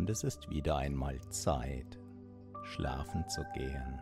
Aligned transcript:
Und 0.00 0.08
es 0.08 0.24
ist 0.24 0.48
wieder 0.48 0.78
einmal 0.78 1.20
Zeit, 1.28 1.98
schlafen 2.62 3.28
zu 3.28 3.44
gehen. 3.52 4.00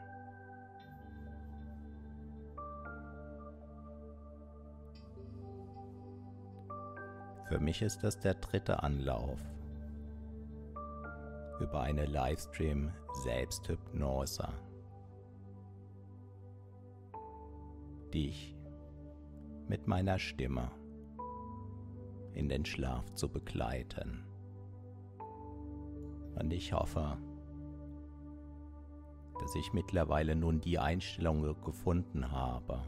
Für 7.48 7.58
mich 7.58 7.82
ist 7.82 8.05
das 8.05 8.20
der 8.20 8.34
dritte 8.34 8.80
Anlauf 8.80 9.40
über 11.58 11.80
eine 11.80 12.06
Livestream 12.06 12.92
Selbsthypnose. 13.24 14.48
Dich 18.14 18.56
mit 19.66 19.88
meiner 19.88 20.20
Stimme 20.20 20.70
in 22.34 22.48
den 22.48 22.64
Schlaf 22.64 23.12
zu 23.14 23.28
begleiten. 23.28 24.27
Und 26.38 26.52
ich 26.52 26.72
hoffe, 26.72 27.18
dass 29.40 29.54
ich 29.54 29.72
mittlerweile 29.72 30.36
nun 30.36 30.60
die 30.60 30.78
Einstellung 30.78 31.42
gefunden 31.64 32.30
habe, 32.30 32.82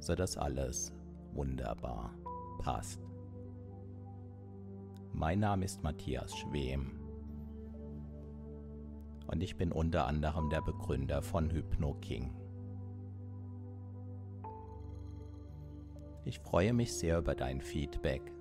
sodass 0.00 0.36
alles 0.36 0.92
wunderbar 1.32 2.14
passt. 2.58 3.00
Mein 5.12 5.40
Name 5.40 5.64
ist 5.64 5.82
Matthias 5.82 6.36
Schwem 6.36 6.98
und 9.28 9.42
ich 9.42 9.56
bin 9.56 9.72
unter 9.72 10.06
anderem 10.06 10.50
der 10.50 10.60
Begründer 10.60 11.22
von 11.22 11.50
HypnoKing. 11.50 12.34
Ich 16.24 16.40
freue 16.40 16.72
mich 16.72 16.92
sehr 16.92 17.18
über 17.18 17.34
dein 17.34 17.60
Feedback 17.60 18.32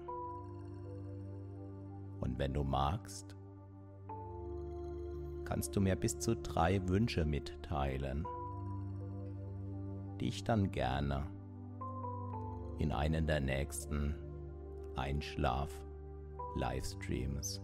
und 2.34 2.40
wenn 2.40 2.54
du 2.56 2.64
magst, 2.64 3.36
kannst 5.46 5.76
du 5.76 5.82
mir 5.82 5.96
bis 5.96 6.18
zu 6.18 6.36
drei 6.36 6.82
Wünsche 6.88 7.26
mitteilen, 7.26 8.26
die 10.20 10.30
ich 10.30 10.44
dann 10.44 10.72
gerne 10.72 11.28
in 12.80 12.92
einen 12.92 13.28
der 13.28 13.40
nächsten 13.40 14.16
Einschlaf-Livestreams 14.96 17.62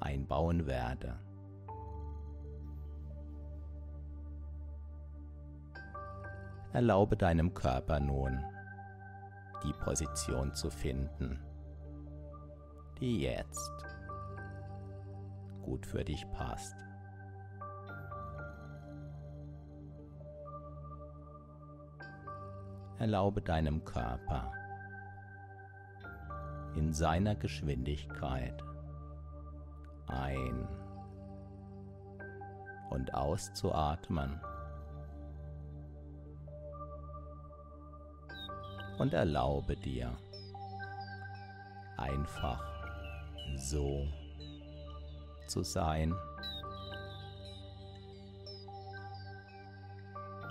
einbauen 0.00 0.66
werde. 0.66 1.18
Erlaube 6.74 7.16
deinem 7.16 7.54
Körper 7.54 8.00
nun, 8.00 8.44
die 9.64 9.72
Position 9.72 10.52
zu 10.52 10.68
finden, 10.68 11.40
die 13.00 13.20
jetzt 13.20 13.72
gut 15.62 15.84
für 15.84 16.04
dich 16.04 16.30
passt. 16.32 16.76
Erlaube 22.98 23.42
deinem 23.42 23.84
Körper 23.84 24.50
in 26.76 26.92
seiner 26.92 27.34
Geschwindigkeit 27.34 28.62
ein- 30.06 30.68
und 32.90 33.12
auszuatmen 33.12 34.40
und 38.98 39.12
erlaube 39.12 39.76
dir 39.76 40.16
einfach 41.96 42.75
so 43.56 44.06
zu 45.46 45.62
sein, 45.62 46.14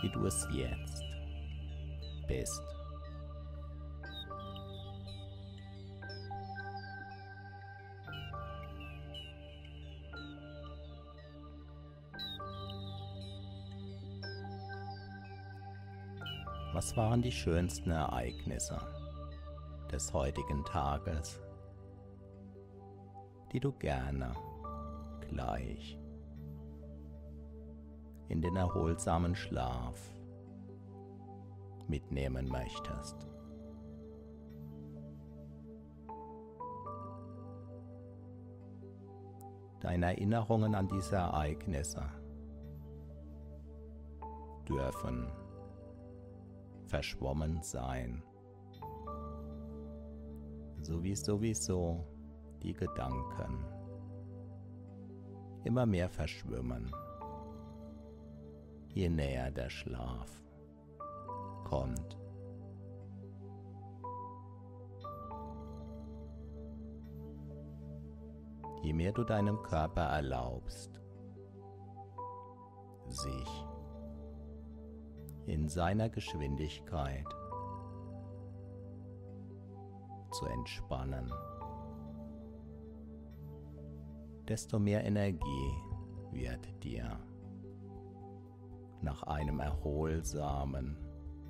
wie 0.02 0.10
du 0.10 0.26
es 0.26 0.48
jetzt 0.52 1.04
bist. 2.28 2.62
Was 16.74 16.96
waren 16.98 17.22
die 17.22 17.32
schönsten 17.32 17.90
Ereignisse 17.90 18.78
des 19.90 20.12
heutigen 20.12 20.64
Tages? 20.66 21.40
Die 23.56 23.62
du 23.62 23.72
gerne 23.72 24.34
gleich 25.30 25.98
in 28.28 28.42
den 28.42 28.58
erholsamen 28.58 29.34
Schlaf 29.34 30.12
mitnehmen 31.88 32.50
möchtest. 32.50 33.16
Deine 39.80 40.08
Erinnerungen 40.08 40.76
an 40.76 40.90
diese 40.90 41.16
Ereignisse 41.16 42.04
dürfen 44.68 45.32
verschwommen 46.88 47.62
sein, 47.62 48.22
so 50.82 51.02
wie 51.02 51.16
sowieso 51.16 52.15
die 52.66 52.74
Gedanken 52.74 53.64
immer 55.64 55.86
mehr 55.86 56.10
verschwimmen, 56.10 56.92
je 58.88 59.08
näher 59.08 59.52
der 59.52 59.70
Schlaf 59.70 60.44
kommt. 61.64 62.18
Je 68.82 68.94
mehr 68.94 69.12
du 69.12 69.24
deinem 69.24 69.62
Körper 69.62 70.04
erlaubst, 70.04 71.02
sich 73.08 73.66
in 75.46 75.70
seiner 75.70 76.10
Geschwindigkeit 76.10 77.28
zu 80.32 80.46
entspannen, 80.46 81.32
desto 84.48 84.80
mehr 84.80 85.04
Energie 85.04 85.74
wird 86.32 86.84
dir 86.84 87.20
nach 89.02 89.24
einem 89.24 89.60
erholsamen, 89.60 90.98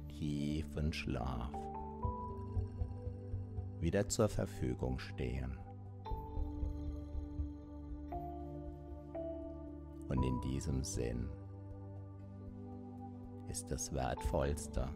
tiefen 0.08 0.94
Schlaf 0.94 1.52
wieder 3.80 4.08
zur 4.08 4.30
Verfügung 4.30 5.00
stehen. 5.00 5.58
Und 10.08 10.24
in 10.24 10.42
diesem 10.42 10.84
Sinn 10.84 11.30
ist 13.50 13.72
das 13.72 13.94
Wertvollste, 13.94 14.90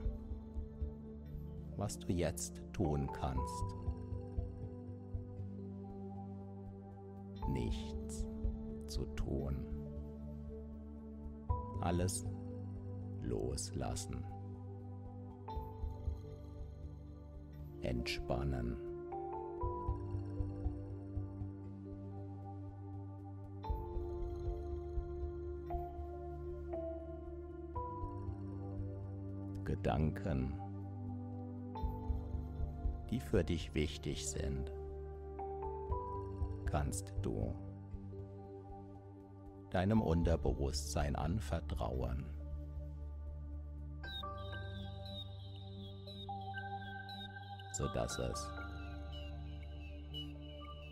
was 1.78 2.00
du 2.00 2.12
jetzt 2.12 2.62
tun 2.74 3.10
kannst. 3.12 3.89
Nichts 7.52 8.26
zu 8.88 9.06
tun. 9.16 9.66
Alles 11.82 12.26
loslassen. 13.22 14.24
Entspannen. 17.82 18.78
Gedanken, 29.64 30.54
die 33.10 33.20
für 33.20 33.44
dich 33.44 33.74
wichtig 33.76 34.28
sind, 34.28 34.74
kannst 36.72 37.14
du 37.22 37.54
deinem 39.72 40.02
Unterbewusstsein 40.02 41.16
anvertrauen. 41.16 42.26
sodass 47.80 48.20
es, 48.20 48.52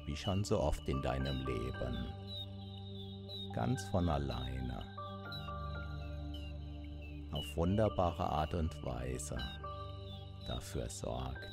wie 0.06 0.16
schon 0.16 0.46
so 0.46 0.62
oft 0.62 0.88
in 0.88 1.02
deinem 1.02 1.46
Leben, 1.46 2.06
ganz 3.54 3.84
von 3.90 4.08
alleine, 4.08 4.84
auf 7.34 7.58
wunderbare 7.58 8.30
Art 8.30 8.54
und 8.54 8.74
Weise 8.86 9.38
dafür 10.48 10.88
sorgt, 10.88 11.46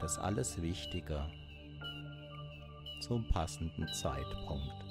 dass 0.00 0.18
alles 0.18 0.60
Wichtige 0.60 1.24
zum 3.02 3.26
passenden 3.26 3.88
Zeitpunkt 3.94 4.84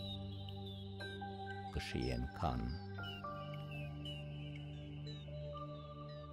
geschehen 1.74 2.28
kann, 2.38 2.78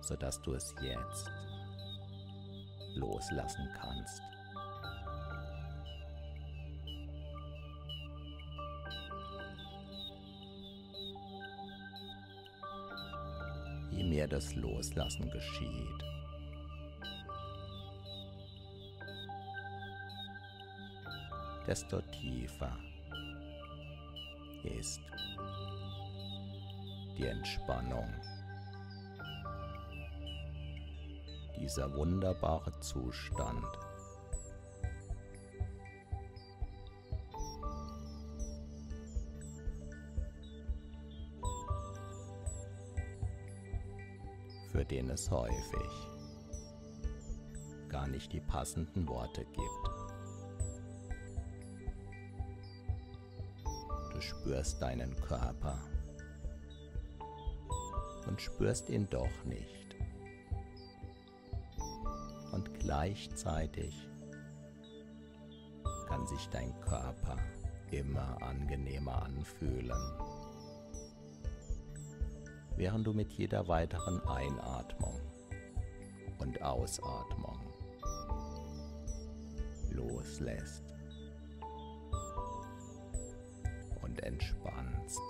sodass 0.01 0.43
du 0.43 0.55
es 0.55 0.75
jetzt 0.83 1.31
loslassen 2.97 3.69
kannst. 3.81 4.23
Je 13.93 14.03
mehr 14.03 14.27
das 14.27 14.53
Loslassen 14.57 15.31
geschieht, 15.31 16.08
desto 21.69 22.01
tiefer 22.01 22.77
ist 24.65 25.03
die 27.17 27.27
Entspannung. 27.27 28.09
dieser 31.61 31.95
wunderbare 31.95 32.73
Zustand. 32.81 33.67
für 44.71 44.85
den 44.85 45.11
es 45.11 45.31
häufig 45.31 45.91
gar 47.89 48.07
nicht 48.07 48.33
die 48.33 48.41
passenden 48.41 49.09
Worte 49.09 49.45
gibt. 49.47 50.08
Spürst 54.49 54.81
deinen 54.81 55.15
Körper 55.21 55.79
und 58.27 58.41
spürst 58.41 58.89
ihn 58.89 59.07
doch 59.11 59.45
nicht. 59.45 59.95
Gleichzeitig 62.79 64.09
kann 66.09 66.27
sich 66.27 66.49
dein 66.49 66.73
Körper 66.81 67.37
immer 67.91 68.41
angenehmer 68.41 69.23
anfühlen, 69.25 69.93
während 72.77 73.07
du 73.07 73.13
mit 73.13 73.31
jeder 73.33 73.69
weiteren 73.69 74.19
Einatmung 74.27 75.21
und 76.39 76.63
Ausatmung 76.63 77.61
loslässt 79.91 80.88
und 84.19 84.25
entspannst. 84.25 85.21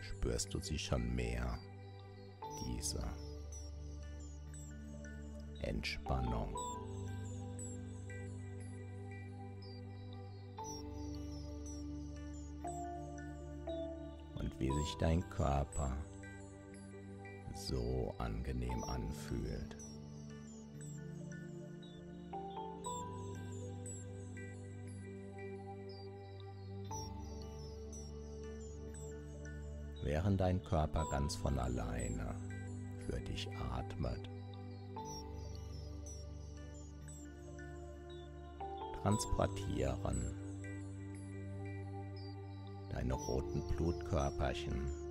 spürst 0.00 0.54
du 0.54 0.60
sie 0.60 0.78
schon 0.78 1.14
mehr, 1.16 1.58
diese 2.64 3.02
Entspannung. 5.62 6.54
Und 14.52 14.60
wie 14.60 14.70
sich 14.70 14.96
dein 14.98 15.28
Körper 15.30 15.96
so 17.54 18.14
angenehm 18.18 18.84
anfühlt. 18.84 19.76
während 30.02 30.40
dein 30.40 30.62
Körper 30.62 31.06
ganz 31.10 31.36
von 31.36 31.58
alleine 31.58 32.34
für 33.06 33.20
dich 33.20 33.48
atmet. 33.72 34.28
Transportieren 39.02 40.41
deine 42.92 43.14
roten 43.14 43.62
Blutkörperchen 43.76 45.02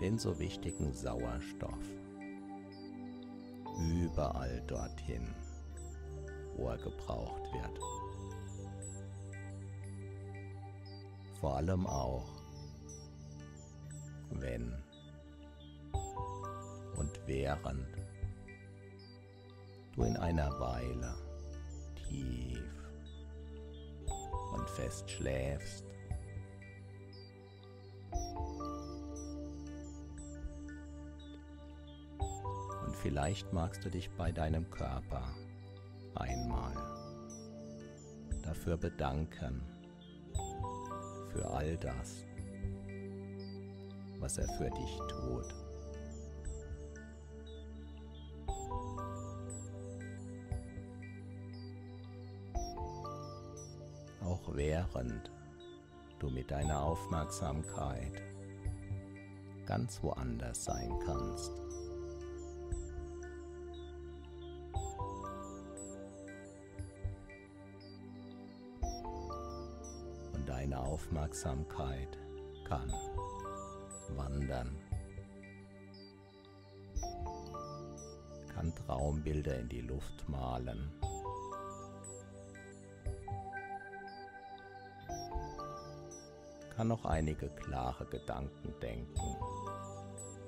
den 0.00 0.18
so 0.18 0.38
wichtigen 0.38 0.92
Sauerstoff 0.92 1.78
überall 3.78 4.62
dorthin, 4.66 5.34
wo 6.56 6.68
er 6.68 6.78
gebraucht 6.78 7.42
wird. 7.52 7.78
Vor 11.40 11.56
allem 11.56 11.86
auch 11.86 12.28
wenn 14.30 14.72
und 16.96 17.20
während 17.26 17.86
du 19.94 20.02
in 20.04 20.16
einer 20.16 20.50
Weile 20.58 21.23
fest 24.74 25.10
schläfst. 25.10 25.84
Und 32.86 32.96
vielleicht 32.96 33.52
magst 33.52 33.84
du 33.84 33.90
dich 33.90 34.10
bei 34.10 34.32
deinem 34.32 34.68
Körper 34.70 35.34
einmal 36.14 36.74
dafür 38.42 38.76
bedanken, 38.76 39.62
für 41.32 41.50
all 41.50 41.76
das, 41.78 42.24
was 44.20 44.38
er 44.38 44.48
für 44.56 44.70
dich 44.70 44.98
tut. 45.08 45.63
Auch 54.34 54.56
während 54.56 55.30
du 56.18 56.28
mit 56.28 56.50
deiner 56.50 56.82
Aufmerksamkeit 56.82 58.20
ganz 59.64 60.02
woanders 60.02 60.64
sein 60.64 60.92
kannst. 61.06 61.52
Und 70.32 70.48
deine 70.48 70.80
Aufmerksamkeit 70.80 72.18
kann 72.64 72.92
wandern, 74.16 74.76
kann 78.52 78.74
Traumbilder 78.74 79.60
in 79.60 79.68
die 79.68 79.82
Luft 79.82 80.28
malen. 80.28 80.90
Kann 86.76 86.88
noch 86.88 87.04
einige 87.04 87.48
klare 87.48 88.04
Gedanken 88.06 88.74
denken 88.80 89.36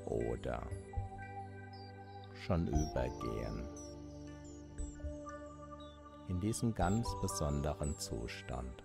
oder 0.06 0.62
schon 2.46 2.66
übergehen 2.68 3.68
in 6.28 6.40
diesem 6.40 6.74
ganz 6.74 7.08
besonderen 7.20 7.98
Zustand. 7.98 8.82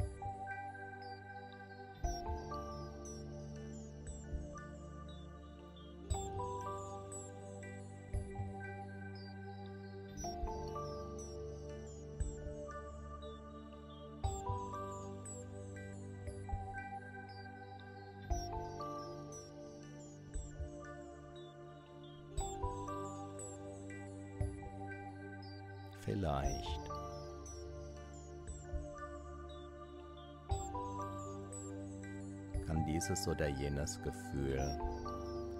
Dieses 33.22 33.28
oder 33.28 33.48
jenes 33.48 34.02
Gefühl 34.02 34.80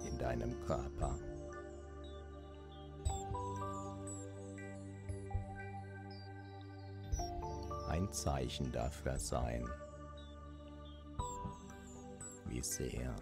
in 0.08 0.18
deinem 0.18 0.58
Körper 0.66 1.16
ein 7.88 8.10
Zeichen 8.12 8.72
dafür 8.72 9.18
sein, 9.18 9.64
wie 12.46 12.62
sehr 12.62 13.14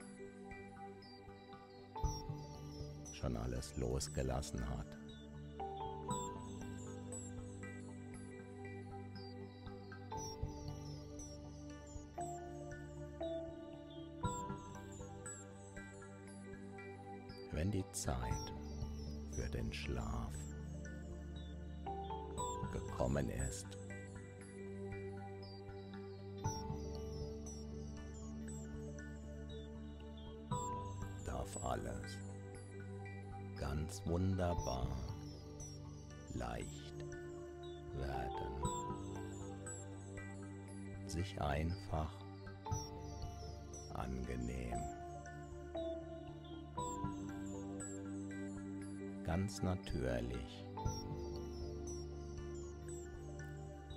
schon 3.12 3.36
alles 3.36 3.76
losgelassen 3.76 4.66
hat. 4.68 4.99
Ganz 49.30 49.62
natürlich 49.62 50.64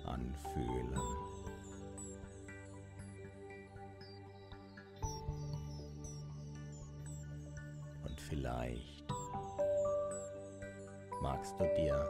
anfühlen. 0.04 0.96
Und 8.04 8.20
vielleicht 8.20 9.04
magst 11.20 11.58
du 11.58 11.64
dir 11.74 12.08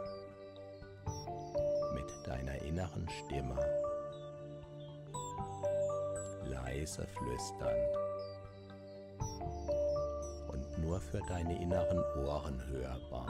mit 1.95 2.27
deiner 2.27 2.61
inneren 2.61 3.09
Stimme 3.09 3.59
leise 6.43 7.07
flüsternd 7.07 8.04
nur 10.85 11.01
für 11.01 11.19
deine 11.27 11.59
inneren 11.59 11.99
Ohren 12.23 12.61
hörbar. 12.67 13.27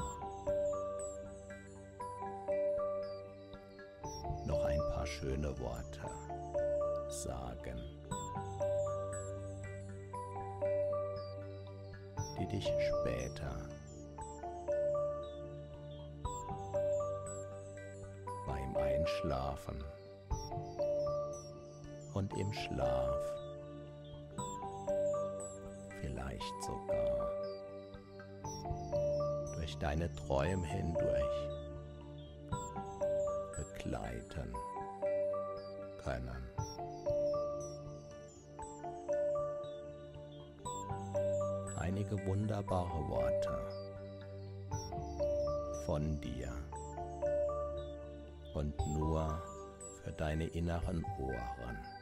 Noch 4.45 4.63
ein 4.65 4.79
paar 4.93 5.07
schöne 5.07 5.57
Worte 5.59 6.01
sagen, 7.07 7.81
die 12.39 12.47
dich 12.47 12.65
später 12.65 13.55
beim 18.45 18.75
Einschlafen 18.75 19.81
und 22.13 22.37
im 22.37 22.51
Schlaf 22.51 23.15
vielleicht 26.01 26.63
sogar 26.63 27.34
deine 29.79 30.13
Träume 30.13 30.65
hindurch 30.65 31.49
begleiten 33.55 34.53
können. 36.03 36.43
Einige 41.77 42.25
wunderbare 42.25 43.09
Worte 43.09 43.59
von 45.85 46.19
dir 46.19 46.51
und 48.53 48.75
nur 48.87 49.41
für 50.03 50.11
deine 50.13 50.47
inneren 50.47 51.05
Ohren. 51.19 51.94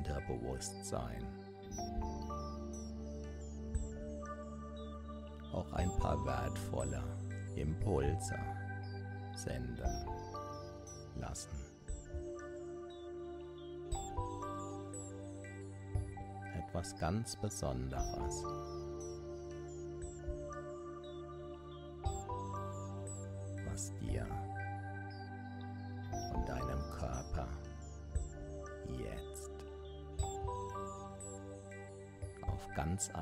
Unterbewusstsein 0.00 1.26
auch 5.52 5.70
ein 5.74 5.90
paar 5.98 6.24
wertvolle 6.24 7.02
Impulse 7.54 8.34
senden 9.34 10.06
lassen. 11.16 11.50
etwas 16.56 16.96
ganz 16.98 17.36
Besonderes. 17.36 18.44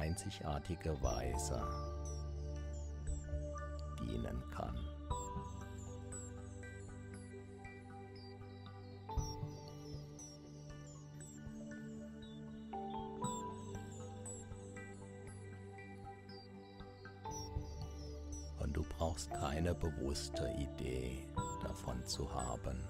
einzigartige 0.08 1.00
Weise 1.02 1.62
dienen 4.00 4.42
kann. 4.50 4.74
Und 18.60 18.76
du 18.76 18.82
brauchst 18.82 19.30
keine 19.30 19.74
bewusste 19.74 20.50
Idee 20.58 21.26
davon 21.62 22.02
zu 22.06 22.32
haben. 22.32 22.82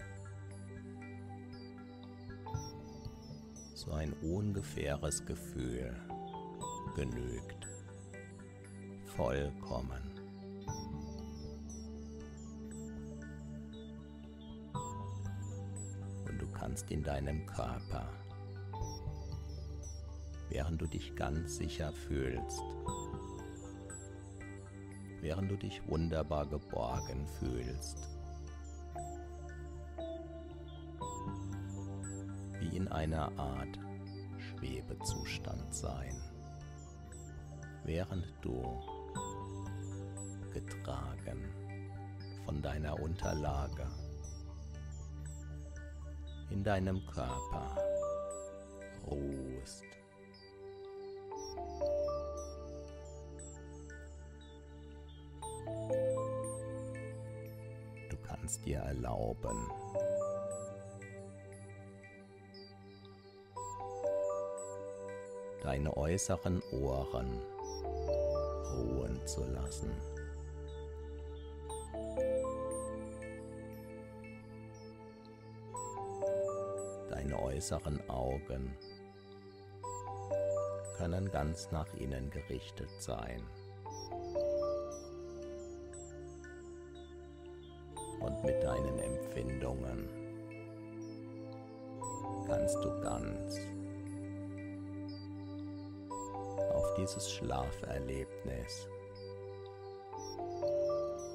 So 3.75 3.93
ein 3.93 4.13
ungefähres 4.23 5.25
Gefühl 5.25 5.97
genügt 6.99 7.69
vollkommen. 9.17 10.03
Und 16.29 16.43
du 16.43 16.47
kannst 16.53 16.91
in 16.91 17.05
deinem 17.05 17.47
Körper, 17.47 18.09
während 20.49 20.81
du 20.81 20.89
dich 20.89 21.15
ganz 21.15 21.59
sicher 21.59 21.93
fühlst, 21.93 22.65
während 25.21 25.53
du 25.53 25.57
dich 25.57 25.81
wunderbar 25.87 26.47
geborgen 26.47 27.29
fühlst, 27.39 28.09
wie 32.59 32.77
in 32.77 32.89
einer 32.89 33.31
Art 33.39 33.79
Schwebezustand 34.39 35.73
sein, 35.73 36.21
während 37.89 38.27
du 38.43 38.63
getragen 40.53 41.43
von 42.45 42.61
deiner 42.61 43.01
Unterlage 43.01 43.87
in 46.51 46.63
deinem 46.63 47.01
Körper 47.07 47.79
ruhst. 49.07 49.85
Du 58.11 58.17
kannst 58.23 58.67
dir 58.67 58.81
erlauben, 58.81 59.67
deine 65.63 65.97
äußeren 65.97 66.63
Ohren 66.73 67.58
ruhen 68.73 69.21
zu 69.27 69.45
lassen. 69.45 69.91
Deine 77.11 77.43
äußeren 77.43 78.09
Augen 78.09 78.77
können 80.97 81.31
ganz 81.31 81.71
nach 81.71 81.93
innen 81.95 82.31
gerichtet 82.31 82.91
sein. 82.99 83.43
Und 88.21 88.45
mit 88.45 88.63
deinen 88.63 88.99
Empfindungen 88.99 90.09
kannst 92.47 92.77
du 92.83 93.01
ganz 93.01 93.59
dieses 96.99 97.31
Schlaferlebnis 97.31 98.89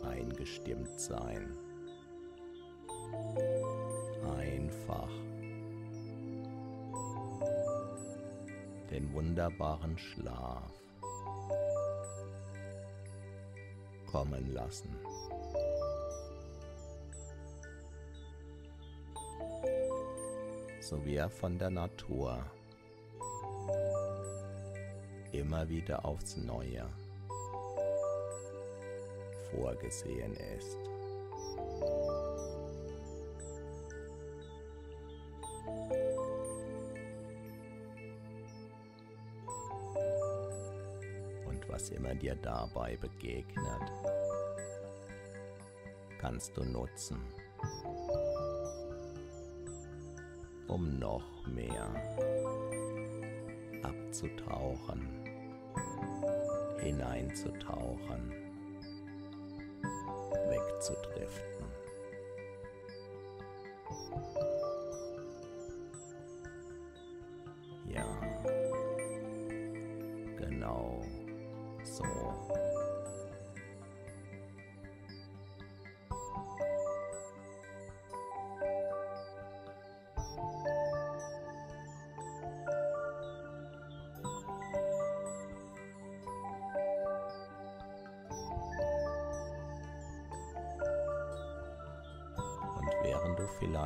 eingestimmt 0.03 0.99
sein. 0.99 1.57
Einfach 4.37 5.09
den 8.91 9.11
wunderbaren 9.13 9.97
Schlaf 9.97 10.71
kommen 14.11 14.53
lassen. 14.53 14.93
So 20.81 21.03
wie 21.05 21.15
er 21.15 21.29
von 21.29 21.57
der 21.57 21.69
Natur 21.69 22.45
immer 25.33 25.67
wieder 25.67 26.05
aufs 26.05 26.37
Neue 26.37 26.87
vorgesehen 29.51 30.35
ist. 30.57 30.77
Und 41.45 41.69
was 41.69 41.89
immer 41.89 42.15
dir 42.15 42.35
dabei 42.35 42.97
begegnet, 42.97 43.91
kannst 46.19 46.55
du 46.55 46.63
nutzen, 46.63 47.19
um 50.67 50.97
noch 50.99 51.45
mehr 51.47 51.89
abzutauchen, 53.83 55.22
hineinzutauchen, 56.83 58.33
wegzudriften. 60.49 61.62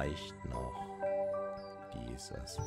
Vielleicht 0.08 0.46
noch 0.46 0.74
dieses. 1.94 2.58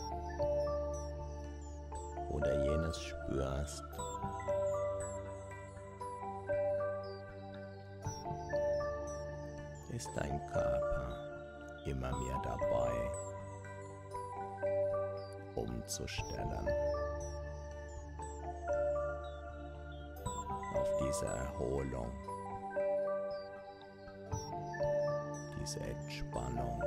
Oder 2.30 2.64
jenes 2.64 2.96
spürst, 3.00 3.84
ist 9.90 10.10
dein 10.14 10.46
Körper 10.46 11.16
immer 11.86 12.16
mehr 12.18 12.40
dabei, 12.42 13.10
umzustellen? 15.56 16.68
Auf 20.74 20.88
diese 21.02 21.26
Erholung, 21.26 22.12
diese 25.60 25.80
Entspannung, 25.80 26.80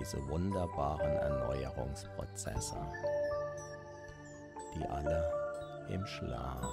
diese 0.00 0.26
wunderbaren 0.28 1.12
Erneuerungsprozesse, 1.12 2.76
die 4.74 4.84
alle 4.86 5.86
im 5.90 6.06
Schlaf 6.06 6.64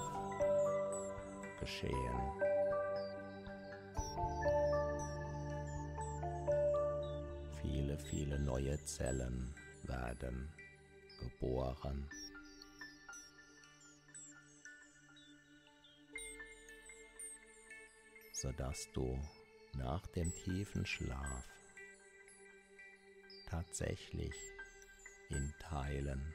geschehen. 1.60 2.18
Viele, 7.60 7.98
viele 7.98 8.38
neue 8.38 8.82
Zellen 8.84 9.54
werden 9.82 10.50
geboren. 11.20 12.08
sodass 18.40 18.88
du 18.92 19.18
nach 19.72 20.06
dem 20.06 20.32
tiefen 20.44 20.86
Schlaf 20.86 21.57
tatsächlich 23.48 24.34
in 25.30 25.54
Teilen 25.58 26.34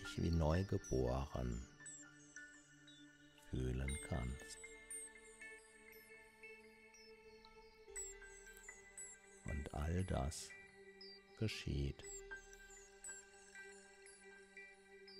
dich 0.00 0.22
wie 0.22 0.30
neu 0.30 0.64
geboren 0.64 1.66
fühlen 3.50 3.98
kannst. 4.08 4.58
Und 9.44 9.74
all 9.74 10.04
das 10.04 10.48
geschieht, 11.38 12.02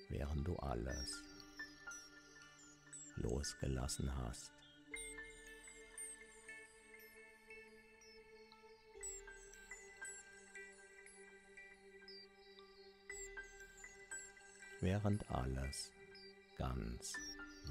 während 0.08 0.46
du 0.46 0.56
alles 0.56 1.22
losgelassen 3.16 4.14
hast. 4.16 4.61
Während 14.82 15.30
alles 15.30 15.92
ganz 16.58 17.14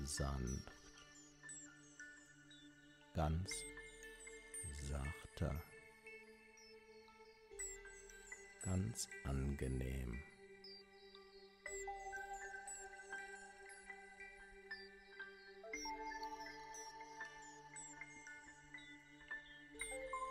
sanft, 0.06 0.72
ganz 3.14 3.52
sachte, 4.90 5.62
ganz 8.64 9.10
angenehm. 9.26 10.24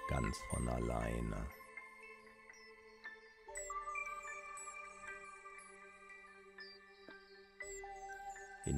Ganz 0.09 0.39
von 0.49 0.67
alleine. 0.67 1.60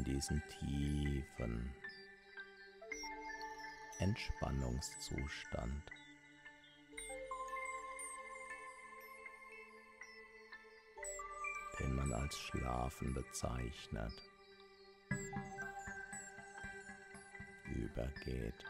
Diesen 0.04 0.42
tiefen 0.60 1.74
Entspannungszustand. 3.98 5.90
den 11.80 11.96
man 11.96 12.12
als 12.12 12.38
Schlafen 12.38 13.14
bezeichnet, 13.14 14.12
übergeht. 17.74 18.64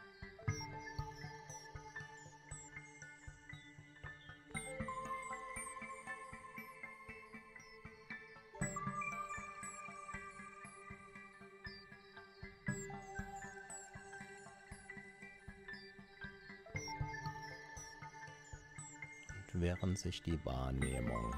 Sich 20.02 20.20
die 20.22 20.44
Wahrnehmung 20.44 21.32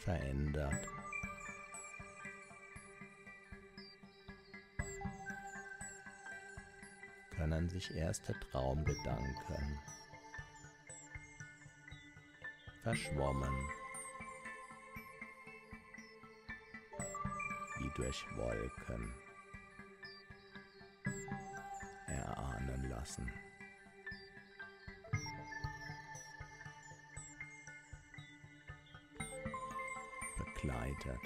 verändert. 0.00 0.88
Können 7.36 7.68
sich 7.68 7.94
erste 7.94 8.32
Traumgedanken 8.40 9.78
verschwommen, 12.82 13.54
wie 17.78 17.90
durch 17.94 18.24
Wolken 18.36 19.14
erahnen 22.08 22.90
lassen. 22.90 23.32
Begleitet. 30.66 31.20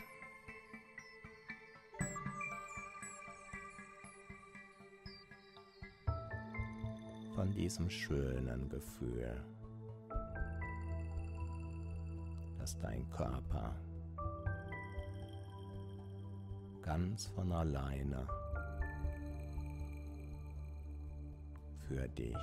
Von 7.34 7.54
diesem 7.54 7.88
schönen 7.88 8.68
Gefühl, 8.68 9.42
dass 12.58 12.78
dein 12.80 13.08
Körper 13.10 13.74
ganz 16.82 17.26
von 17.28 17.50
alleine 17.52 18.26
für 21.88 22.08
dich 22.08 22.36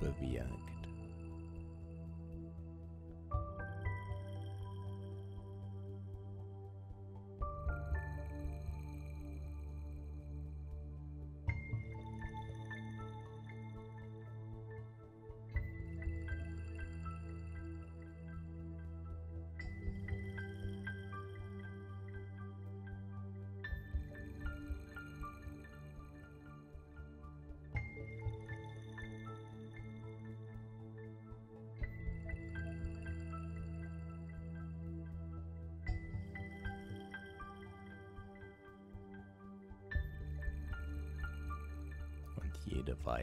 bewirkt. 0.00 0.75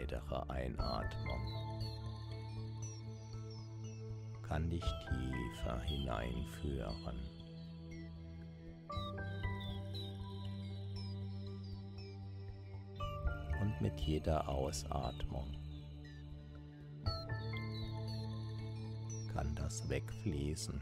Weitere 0.04 0.52
Einatmung 0.52 1.42
kann 4.42 4.70
dich 4.70 4.84
tiefer 4.84 5.80
hineinführen. 5.82 7.20
Und 13.62 13.82
mit 13.82 13.98
jeder 14.02 14.48
Ausatmung 14.50 15.48
kann 19.34 19.56
das 19.56 19.88
wegfließen. 19.88 20.82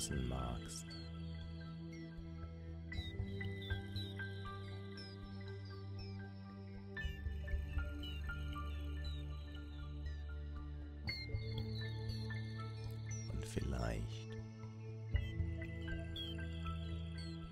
Lassen 0.00 0.28
magst. 0.28 0.86
Und 13.32 13.44
vielleicht 13.44 14.30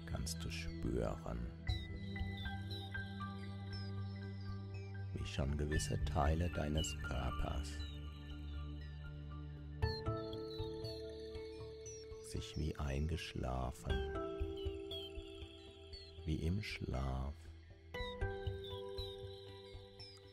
kannst 0.07 0.43
du 0.43 0.51
spüren, 0.51 1.39
wie 5.13 5.27
schon 5.27 5.55
gewisse 5.59 6.03
Teile 6.07 6.49
deines 6.55 6.97
Körpers 7.03 7.77
sich 12.29 12.57
wie 12.57 12.77
eingeschlafen, 12.77 13.93
wie 16.27 16.37
im 16.37 16.63
Schlaf 16.63 17.35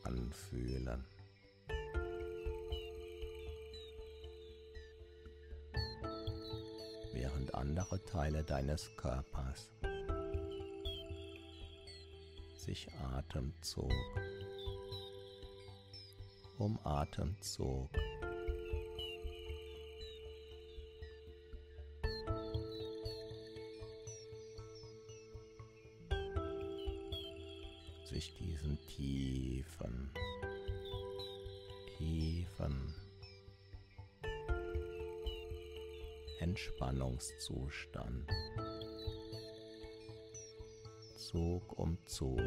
anfühlen. 0.04 1.06
Während 7.14 7.56
andere 7.56 8.04
Teile 8.04 8.44
deines 8.44 8.92
Körpers 8.98 9.72
sich 12.56 12.92
Atemzug 13.16 13.92
um 16.58 16.80
Atemzug 16.84 17.90
tiefen, 29.78 30.10
tiefen 31.98 32.94
Entspannungszustand. 36.40 38.30
Zug 41.18 41.80
um 41.80 41.98
Zug 42.06 42.40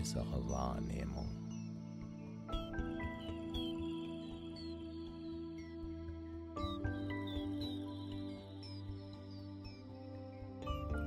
äußere 0.00 0.48
Wahrnehmung. 0.48 1.28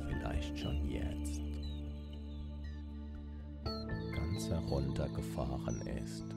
Vielleicht 0.08 0.60
schon 0.60 0.88
jetzt 0.88 1.42
ganz 4.16 4.50
heruntergefahren 4.50 5.82
ist. 5.88 6.33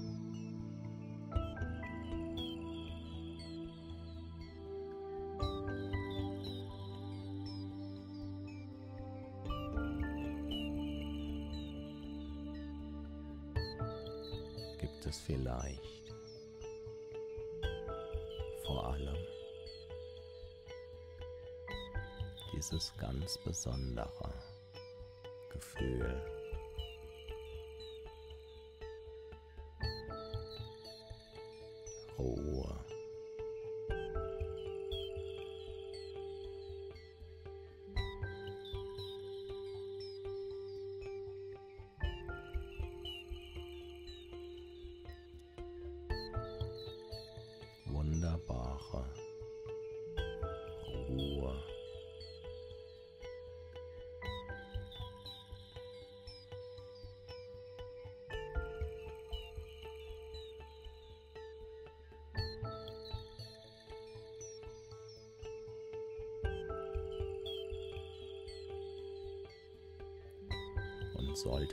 Es 15.07 15.19
vielleicht 15.19 16.15
vor 18.65 18.93
allem 18.93 19.17
dieses 22.53 22.93
ganz 22.99 23.39
besondere 23.39 24.33
Gefühl. 25.51 26.23
Ruhe. 32.19 32.96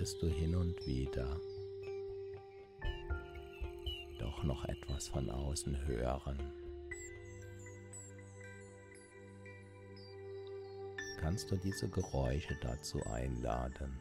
Solltest 0.04 0.22
du 0.22 0.28
hin 0.28 0.54
und 0.56 0.86
wieder 0.86 1.40
doch 4.20 4.44
noch 4.44 4.66
etwas 4.66 5.08
von 5.08 5.30
außen 5.30 5.88
hören. 5.88 6.38
Kannst 11.22 11.50
du 11.52 11.56
diese 11.56 11.88
Geräusche 11.88 12.58
dazu 12.62 13.02
einladen, 13.04 13.98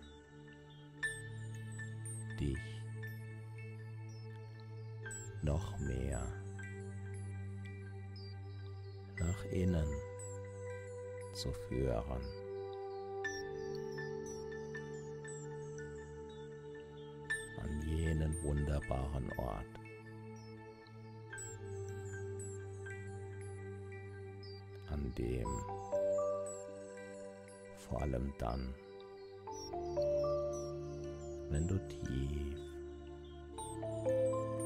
An 24.93 25.13
dem 25.17 25.49
vor 27.79 28.03
allem 28.03 28.33
dann, 28.39 28.75
wenn 31.51 31.67
du 31.67 31.79
tief 31.89 32.59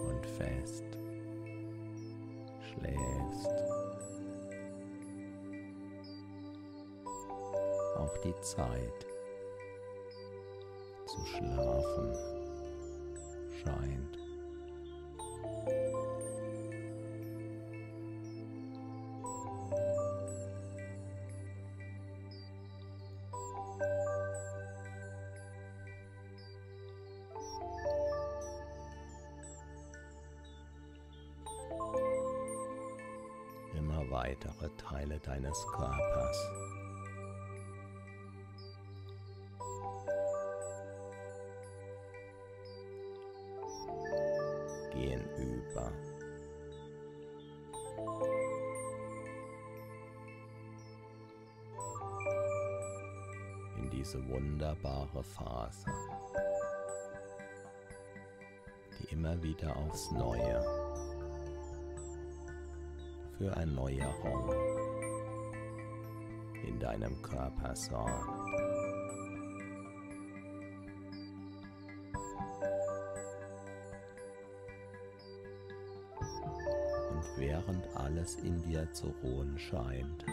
und 0.09 0.27
fest 0.27 0.85
schläfst, 2.61 3.51
auch 7.97 8.17
die 8.19 8.35
Zeit 8.41 9.07
zu 11.07 11.25
schlafen 11.27 12.15
scheint. 13.63 14.26
Deines 35.57 35.67
Körpers 35.73 36.51
über. 45.37 45.93
In 53.77 53.91
diese 53.91 54.27
wunderbare 54.29 55.23
Phase, 55.23 55.87
die 58.99 59.15
immer 59.15 59.43
wieder 59.43 59.77
aufs 59.77 60.11
Neue 60.13 60.65
für 63.39 63.51
Erneuerung 63.51 64.86
in 66.77 66.81
deinem 66.81 67.23
Körper 67.23 67.75
sorgt. 67.75 68.29
während 77.39 77.85
alles 77.95 78.37
in 78.37 78.63
dir 78.63 78.91
zu 78.93 79.15
ruhen 79.23 79.59
scheint. 79.59 80.25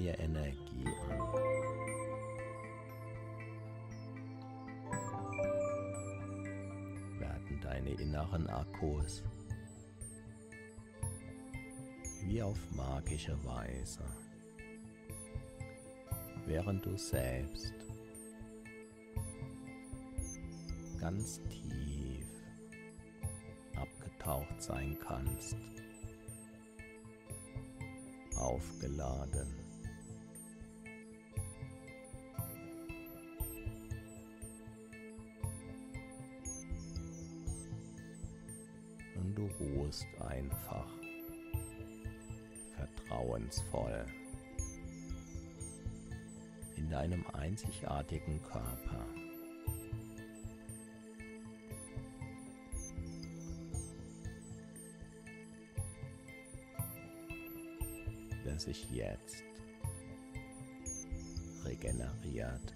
Neue 0.00 0.12
Energie 0.14 0.86
an. 1.08 1.18
Werden 7.18 7.60
deine 7.62 7.90
inneren 7.90 8.48
Akkus 8.48 9.22
wie 12.24 12.42
auf 12.42 12.58
magische 12.76 13.36
Weise, 13.44 14.04
während 16.46 16.84
du 16.84 16.96
selbst 16.96 17.72
ganz 21.00 21.40
tief 21.48 22.26
abgetaucht 23.74 24.62
sein 24.62 24.96
kannst 25.02 25.56
aufgeladen. 28.36 29.59
Ruhst 39.90 40.06
einfach 40.20 40.86
vertrauensvoll 42.76 44.06
in 46.76 46.88
deinem 46.88 47.26
einzigartigen 47.32 48.40
Körper. 48.42 49.06
sich 58.58 58.90
jetzt 58.90 59.42
regeneriert. 61.64 62.74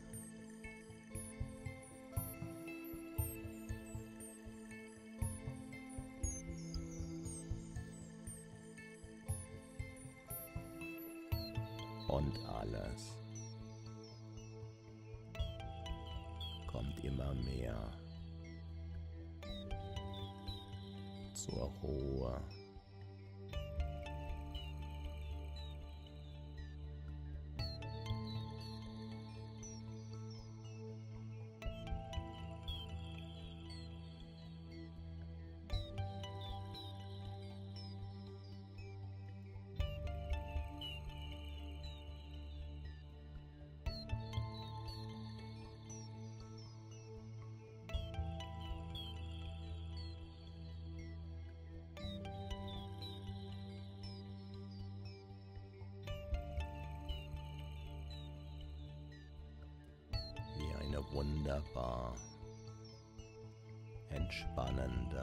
Entspannende 64.75 65.23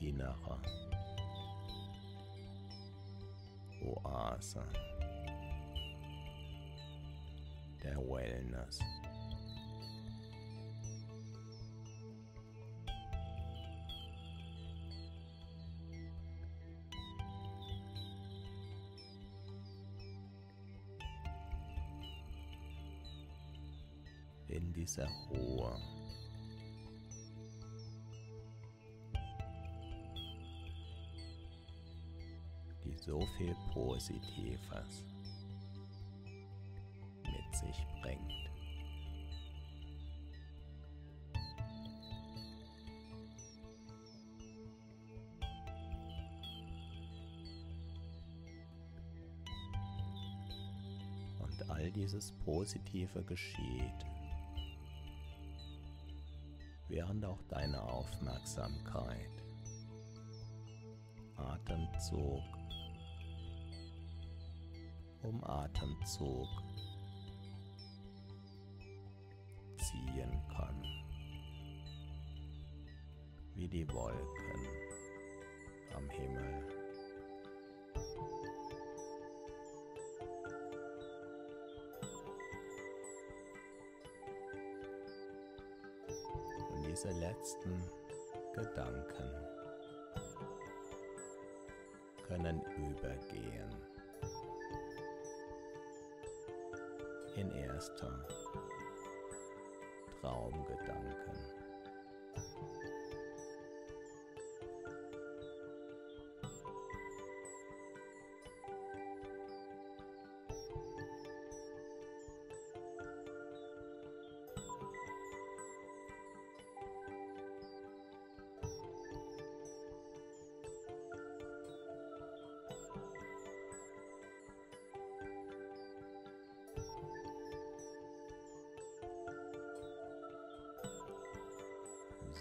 innere 0.00 0.60
Oase 3.82 4.62
der 7.82 7.96
Wellness. 7.98 8.80
in 24.48 24.72
dieser 24.72 25.08
Ruhe. 25.30 25.93
So 33.04 33.20
viel 33.36 33.54
Positives 33.72 35.04
mit 37.22 37.54
sich 37.54 37.86
bringt. 38.00 38.32
Und 51.40 51.70
all 51.70 51.90
dieses 51.90 52.32
Positive 52.46 53.22
geschieht 53.24 54.06
während 56.88 57.24
auch 57.26 57.42
deine 57.48 57.82
Aufmerksamkeit 57.82 59.28
Atemzug 61.36 62.53
um 65.24 65.42
Atemzug 65.44 66.48
ziehen 69.76 70.42
kann, 70.48 70.82
wie 73.54 73.68
die 73.68 73.88
Wolken 73.92 74.68
am 75.96 76.08
Himmel. 76.10 76.84
diese 86.86 87.10
letzten 87.18 87.82
Gedanken 88.54 89.30
können 92.28 92.62
übergehen 92.76 93.93
in 97.36 97.50
erster 97.50 98.26
Traumgedanken. 100.20 101.53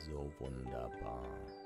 So 0.06 0.30
wunderbar. 0.40 1.63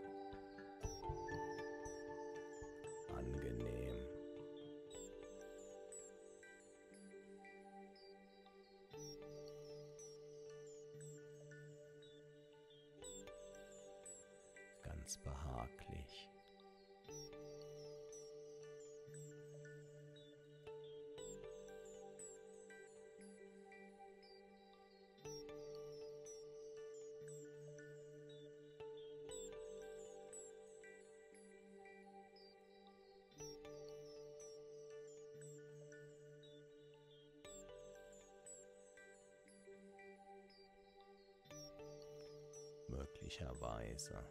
Möglicherweise 43.27 44.23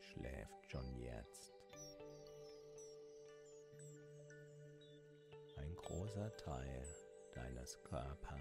schläft 0.00 0.68
schon 0.68 0.96
jetzt 0.96 1.52
ein 5.58 5.76
großer 5.76 6.36
Teil 6.38 6.82
deines 7.36 7.80
Körpers. 7.84 8.40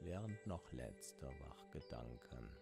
Während 0.00 0.46
noch 0.48 0.72
letzte 0.72 1.28
Wachgedanken 1.28 2.56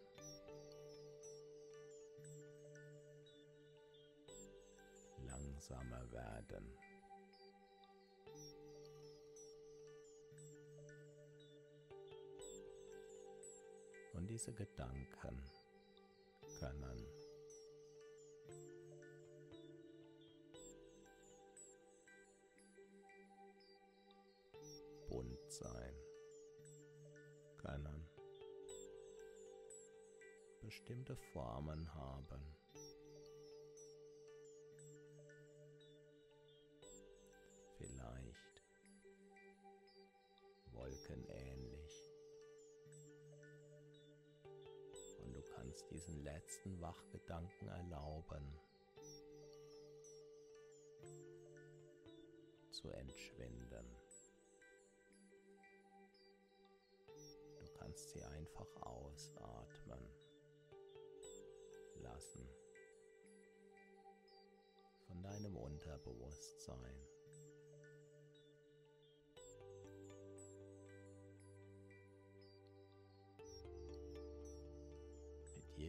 langsamer 5.25 6.13
werden. 6.13 6.86
Diese 14.37 14.53
Gedanken 14.53 15.09
können 16.61 17.07
bunt 25.09 25.51
sein, 25.51 25.95
können 27.57 28.07
bestimmte 30.61 31.17
Formen 31.33 31.95
haben. 31.95 32.66
Diesen 46.07 46.23
letzten 46.23 46.81
Wachgedanken 46.81 47.69
erlauben 47.69 48.61
zu 52.71 52.91
entschwinden. 52.91 53.87
Du 57.59 57.67
kannst 57.79 58.11
sie 58.11 58.23
einfach 58.23 58.69
ausatmen 58.83 60.01
lassen 61.97 62.49
von 65.07 65.23
deinem 65.23 65.57
Unterbewusstsein. 65.57 67.06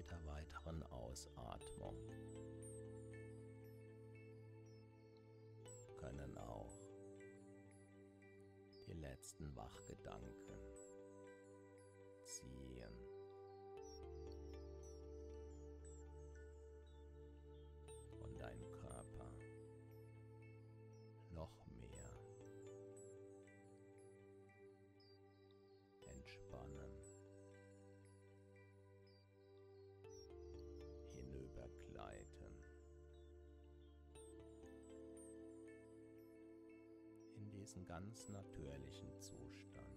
Jeder 0.08 0.26
weiteren 0.26 0.84
Ausatmung 0.84 1.96
können 5.98 6.38
auch 6.38 6.72
die 8.88 8.94
letzten 8.94 9.54
Wachgedanken 9.56 10.60
ziehen. 12.24 12.67
Diesen 37.78 37.86
ganz 37.86 38.30
natürlichen 38.30 39.14
Zustand 39.20 39.97